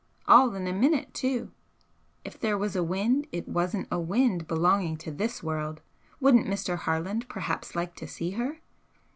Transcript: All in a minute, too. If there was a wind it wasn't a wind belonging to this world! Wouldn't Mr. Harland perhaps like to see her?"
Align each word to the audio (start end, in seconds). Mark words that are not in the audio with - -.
All 0.27 0.55
in 0.55 0.65
a 0.67 0.73
minute, 0.73 1.13
too. 1.13 1.51
If 2.25 2.39
there 2.39 2.57
was 2.57 2.75
a 2.75 2.81
wind 2.83 3.27
it 3.31 3.47
wasn't 3.47 3.87
a 3.91 3.99
wind 3.99 4.47
belonging 4.47 4.97
to 4.97 5.11
this 5.11 5.43
world! 5.43 5.79
Wouldn't 6.19 6.47
Mr. 6.47 6.75
Harland 6.75 7.29
perhaps 7.29 7.75
like 7.75 7.93
to 7.97 8.07
see 8.07 8.31
her?" 8.31 8.61